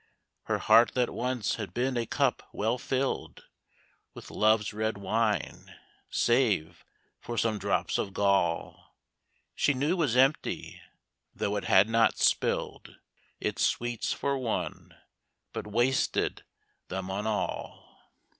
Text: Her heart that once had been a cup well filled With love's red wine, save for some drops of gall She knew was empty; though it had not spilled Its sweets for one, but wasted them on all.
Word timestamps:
Her 0.45 0.57
heart 0.57 0.95
that 0.95 1.11
once 1.11 1.57
had 1.57 1.75
been 1.75 1.95
a 1.95 2.07
cup 2.07 2.49
well 2.51 2.79
filled 2.79 3.45
With 4.15 4.31
love's 4.31 4.73
red 4.73 4.97
wine, 4.97 5.75
save 6.09 6.83
for 7.19 7.37
some 7.37 7.59
drops 7.59 7.99
of 7.99 8.11
gall 8.11 8.95
She 9.53 9.75
knew 9.75 9.95
was 9.95 10.17
empty; 10.17 10.81
though 11.35 11.55
it 11.55 11.65
had 11.65 11.87
not 11.87 12.17
spilled 12.17 12.95
Its 13.39 13.61
sweets 13.63 14.11
for 14.11 14.39
one, 14.39 14.97
but 15.53 15.67
wasted 15.67 16.45
them 16.87 17.11
on 17.11 17.27
all. 17.27 18.09